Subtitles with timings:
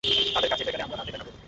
[0.33, 1.37] তাদের কাজ শেষ হয়ে গেলে আমরা রাতে দেখা করব।